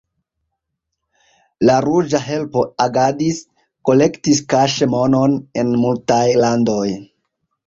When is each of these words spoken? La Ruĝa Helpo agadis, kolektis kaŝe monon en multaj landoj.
La 1.69 1.75
Ruĝa 1.85 2.21
Helpo 2.29 2.63
agadis, 2.85 3.43
kolektis 3.91 4.41
kaŝe 4.55 4.89
monon 4.95 5.37
en 5.63 5.71
multaj 5.85 6.23
landoj. 6.47 6.87